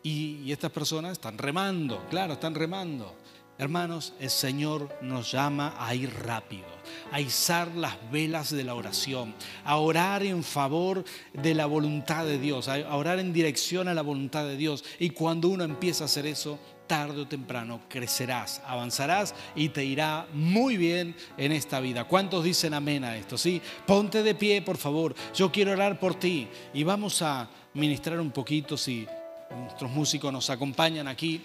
[0.03, 3.17] Y, y estas personas están remando, claro, están remando.
[3.61, 6.69] Hermanos, el Señor nos llama a ir rápido,
[7.11, 12.39] a izar las velas de la oración, a orar en favor de la voluntad de
[12.39, 14.85] Dios, a orar en dirección a la voluntad de Dios.
[15.01, 20.29] Y cuando uno empieza a hacer eso, tarde o temprano crecerás, avanzarás y te irá
[20.33, 22.05] muy bien en esta vida.
[22.05, 23.37] ¿Cuántos dicen amén a esto?
[23.37, 25.17] Sí, ponte de pie, por favor.
[25.35, 29.05] Yo quiero orar por ti y vamos a ministrar un poquito si
[29.51, 31.43] nuestros músicos nos acompañan aquí.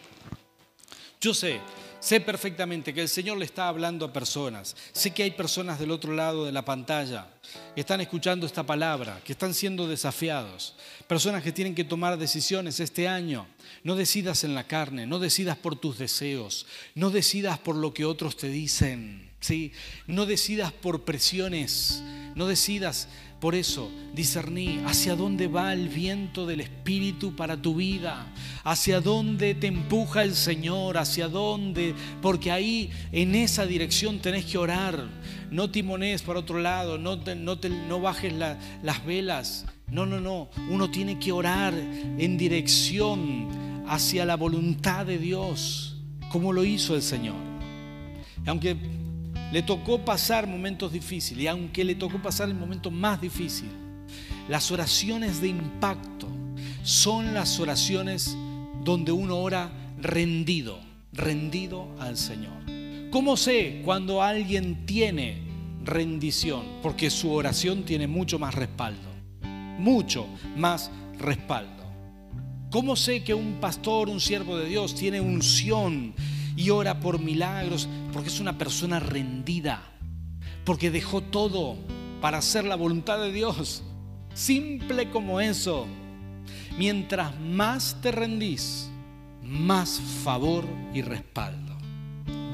[1.19, 1.59] Yo sé
[2.03, 4.75] Sé perfectamente que el Señor le está hablando a personas.
[4.91, 7.29] Sé que hay personas del otro lado de la pantalla
[7.73, 10.75] que están escuchando esta palabra, que están siendo desafiados.
[11.07, 13.47] Personas que tienen que tomar decisiones este año.
[13.85, 18.03] No decidas en la carne, no decidas por tus deseos, no decidas por lo que
[18.03, 19.31] otros te dicen.
[19.39, 19.71] ¿sí?
[20.05, 22.03] No decidas por presiones,
[22.35, 23.07] no decidas
[23.43, 28.25] por eso discerní hacia dónde va el viento del Espíritu para tu vida,
[28.63, 34.57] hacia dónde te empuja el Señor, hacia dónde, porque ahí en esa dirección tenés que
[34.57, 35.09] orar.
[35.51, 39.65] No timones para otro lado, no, no bajes las velas.
[39.91, 40.49] No, no, no.
[40.69, 45.97] Uno tiene que orar en dirección hacia la voluntad de Dios,
[46.31, 47.35] como lo hizo el Señor.
[48.45, 48.77] Aunque
[49.53, 53.69] le tocó pasar momentos difíciles y aunque le tocó pasar el momento más difícil,
[54.49, 56.27] las oraciones de impacto
[56.81, 58.35] son las oraciones
[58.83, 60.79] donde uno ora rendido,
[61.11, 62.63] rendido al Señor.
[63.11, 65.43] ¿Cómo sé cuando alguien tiene
[65.83, 66.63] rendición?
[66.81, 69.07] Porque su oración tiene mucho más respaldo,
[69.77, 70.25] mucho
[70.57, 70.89] más
[71.19, 71.83] respaldo.
[72.71, 76.15] ¿Cómo sé que un pastor, un siervo de Dios tiene unción
[76.55, 79.81] y ora por milagros, porque es una persona rendida,
[80.65, 81.77] porque dejó todo
[82.21, 83.83] para hacer la voluntad de Dios.
[84.33, 85.85] Simple como eso.
[86.77, 88.89] Mientras más te rendís,
[89.43, 91.77] más favor y respaldo.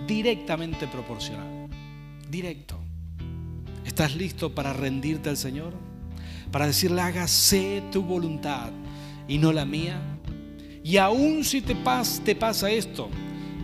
[0.08, 1.70] Directamente proporcional.
[2.30, 2.80] Directo.
[3.86, 5.74] ¿Estás listo para rendirte al Señor?
[6.52, 8.72] Para decirle, hágase tu voluntad
[9.28, 10.02] y no la mía.
[10.84, 11.76] Y aún si te,
[12.26, 13.10] te pasa esto,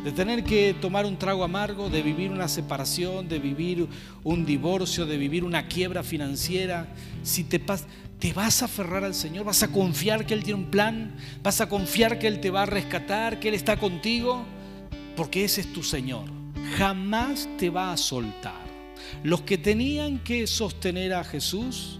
[0.05, 3.87] de tener que tomar un trago amargo, de vivir una separación, de vivir
[4.23, 7.59] un divorcio, de vivir una quiebra financiera, si te
[8.19, 9.45] ¿Te vas a aferrar al Señor?
[9.45, 11.15] ¿Vas a confiar que Él tiene un plan?
[11.41, 14.45] ¿Vas a confiar que Él te va a rescatar, que Él está contigo?
[15.15, 16.25] Porque ese es tu Señor.
[16.77, 18.63] Jamás te va a soltar.
[19.23, 21.99] Los que tenían que sostener a Jesús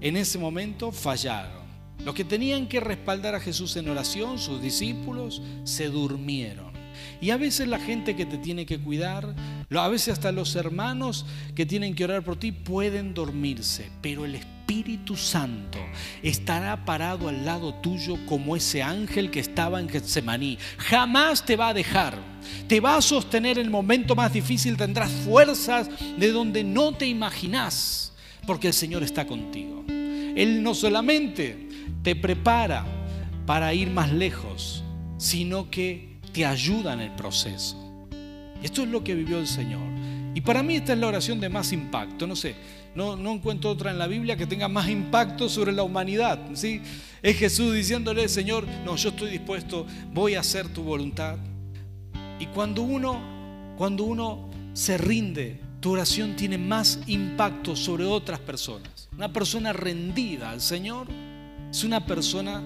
[0.00, 1.62] en ese momento fallaron.
[2.02, 6.71] Los que tenían que respaldar a Jesús en oración, sus discípulos, se durmieron.
[7.20, 9.34] Y a veces la gente que te tiene que cuidar,
[9.70, 14.34] a veces hasta los hermanos que tienen que orar por ti pueden dormirse, pero el
[14.34, 15.78] Espíritu Santo
[16.22, 20.58] estará parado al lado tuyo como ese ángel que estaba en Getsemaní.
[20.78, 22.16] Jamás te va a dejar.
[22.68, 25.88] Te va a sostener en el momento más difícil, tendrás fuerzas
[26.18, 28.12] de donde no te imaginás,
[28.46, 29.84] porque el Señor está contigo.
[29.88, 31.68] Él no solamente
[32.02, 32.84] te prepara
[33.46, 34.82] para ir más lejos,
[35.18, 37.76] sino que te ayuda en el proceso.
[38.62, 39.82] Esto es lo que vivió el Señor.
[40.34, 42.26] Y para mí esta es la oración de más impacto.
[42.26, 42.54] No sé,
[42.94, 46.38] no, no encuentro otra en la Biblia que tenga más impacto sobre la humanidad.
[46.54, 46.80] ¿sí?
[47.22, 51.36] Es Jesús diciéndole, Señor, no, yo estoy dispuesto, voy a hacer tu voluntad.
[52.38, 53.20] Y cuando uno,
[53.76, 59.08] cuando uno se rinde, tu oración tiene más impacto sobre otras personas.
[59.16, 61.08] Una persona rendida al Señor
[61.70, 62.62] es una persona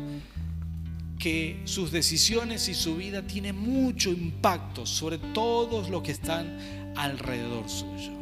[1.18, 6.58] que sus decisiones y su vida tiene mucho impacto sobre todos los que están
[6.96, 8.12] alrededor suyo.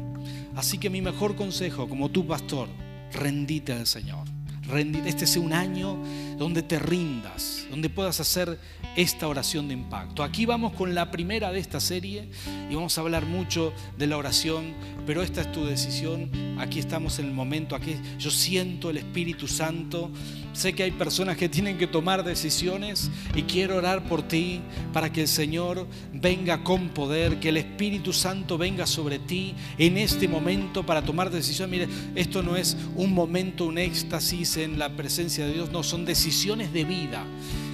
[0.55, 2.69] Así que mi mejor consejo como tu pastor,
[3.11, 4.25] rendite al Señor.
[4.63, 5.09] Rendite.
[5.09, 5.97] Este sea un año
[6.37, 8.59] donde te rindas, donde puedas hacer
[8.95, 10.23] esta oración de impacto.
[10.23, 12.29] Aquí vamos con la primera de esta serie
[12.69, 14.73] y vamos a hablar mucho de la oración,
[15.05, 16.29] pero esta es tu decisión.
[16.57, 20.09] Aquí estamos en el momento, aquí yo siento el Espíritu Santo.
[20.53, 24.61] Sé que hay personas que tienen que tomar decisiones y quiero orar por ti
[24.93, 29.97] para que el Señor venga con poder, que el Espíritu Santo venga sobre ti en
[29.97, 31.71] este momento para tomar decisiones.
[31.71, 36.05] Mire, esto no es un momento, un éxtasis en la presencia de Dios, no, son
[36.05, 37.25] decisiones de vida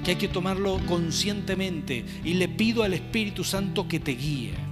[0.03, 4.71] que hay que tomarlo conscientemente y le pido al Espíritu Santo que te guíe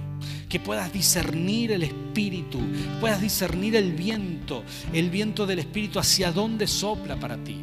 [0.50, 2.58] que puedas discernir el espíritu,
[3.00, 7.56] puedas discernir el viento, el viento del espíritu hacia dónde sopla para ti.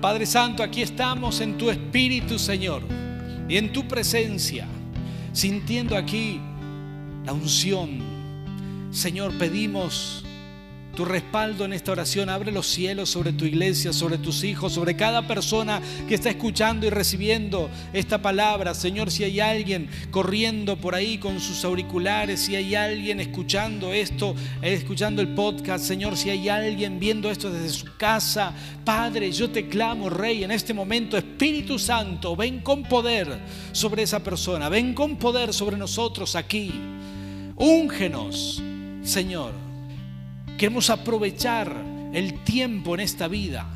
[0.00, 2.82] Padre Santo, aquí estamos en tu espíritu, Señor,
[3.48, 4.66] y en tu presencia,
[5.32, 6.38] sintiendo aquí
[7.24, 7.98] la unción.
[8.90, 10.22] Señor, pedimos
[10.94, 12.28] tu respaldo en esta oración.
[12.28, 16.86] Abre los cielos sobre tu iglesia, sobre tus hijos, sobre cada persona que está escuchando
[16.86, 18.74] y recibiendo esta palabra.
[18.74, 24.34] Señor, si hay alguien corriendo por ahí con sus auriculares, si hay alguien escuchando esto,
[24.62, 28.52] escuchando el podcast, Señor, si hay alguien viendo esto desde su casa,
[28.84, 33.38] Padre, yo te clamo, Rey, en este momento, Espíritu Santo, ven con poder
[33.72, 36.72] sobre esa persona, ven con poder sobre nosotros aquí.
[37.56, 38.62] Úngenos,
[39.02, 39.69] Señor
[40.60, 41.74] Queremos aprovechar
[42.12, 43.66] el tiempo en esta vida.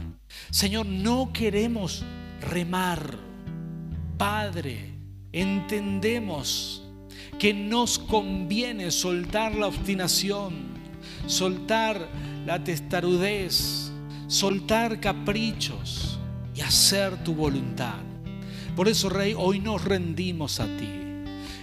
[0.51, 2.05] Señor, no queremos
[2.43, 3.17] remar.
[4.19, 4.93] Padre,
[5.33, 6.83] entendemos
[7.39, 10.75] que nos conviene soltar la obstinación,
[11.27, 12.07] soltar
[12.45, 13.91] la testarudez,
[14.27, 16.19] soltar caprichos
[16.55, 18.03] y hacer tu voluntad.
[18.77, 20.91] Por eso, Rey, hoy nos rendimos a ti.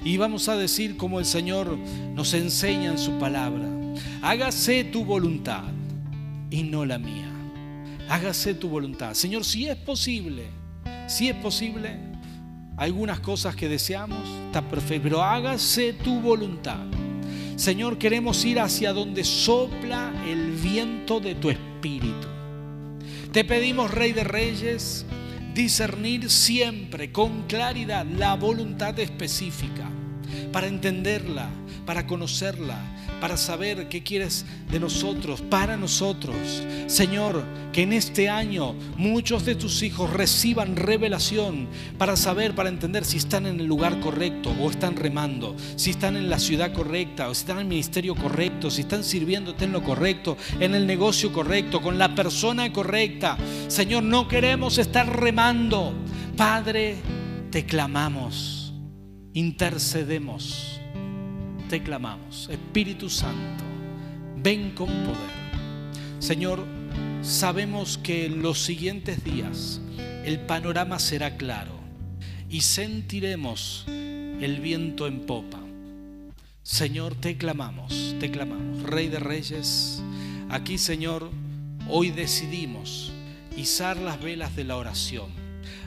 [0.04, 1.78] Y vamos a decir como el Señor
[2.16, 3.71] nos enseña en su palabra
[4.22, 5.64] hágase tu voluntad
[6.50, 7.30] y no la mía.
[8.10, 9.14] Hágase tu voluntad.
[9.14, 10.44] Señor, si es posible,
[11.08, 11.98] si es posible,
[12.78, 16.80] algunas cosas que deseamos, está perfecto, pero hágase tu voluntad.
[17.56, 22.28] Señor, queremos ir hacia donde sopla el viento de tu espíritu.
[23.32, 25.06] Te pedimos, Rey de Reyes,
[25.54, 29.88] discernir siempre con claridad la voluntad específica,
[30.52, 31.50] para entenderla,
[31.86, 32.80] para conocerla,
[33.22, 36.36] para saber qué quieres de nosotros, para nosotros.
[36.88, 41.68] Señor, que en este año muchos de tus hijos reciban revelación
[42.00, 46.18] para saber, para entender si están en el lugar correcto o están remando, si están
[46.18, 49.72] en la ciudad correcta o si están en el ministerio correcto, si están sirviéndote en
[49.72, 53.38] lo correcto, en el negocio correcto, con la persona correcta.
[53.68, 55.94] Señor, no queremos estar remando.
[56.36, 56.96] Padre,
[57.52, 58.74] te clamamos,
[59.34, 60.71] intercedemos
[61.72, 62.50] te clamamos.
[62.52, 63.64] Espíritu Santo,
[64.36, 66.20] ven con poder.
[66.20, 66.66] Señor,
[67.22, 69.80] sabemos que en los siguientes días
[70.26, 71.72] el panorama será claro
[72.50, 75.62] y sentiremos el viento en popa.
[76.62, 78.84] Señor, te clamamos, te clamamos.
[78.84, 80.04] Rey de Reyes,
[80.50, 81.32] aquí Señor,
[81.88, 83.14] hoy decidimos
[83.56, 85.30] izar las velas de la oración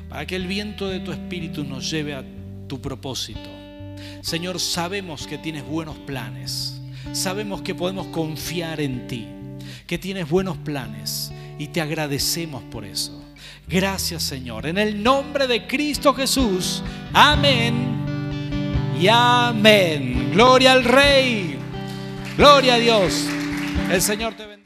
[0.09, 2.24] para que el viento de tu espíritu nos lleve a
[2.68, 3.64] tu propósito
[4.23, 6.81] Señor, sabemos que tienes buenos planes.
[7.13, 9.29] Sabemos que podemos confiar en ti,
[9.87, 13.23] que tienes buenos planes y te agradecemos por eso.
[13.69, 14.67] Gracias Señor.
[14.67, 16.83] En el nombre de Cristo Jesús.
[17.13, 18.05] Amén.
[19.01, 20.31] Y amén.
[20.33, 21.57] Gloria al Rey.
[22.37, 23.27] Gloria a Dios.
[23.91, 24.64] El Señor te bendiga.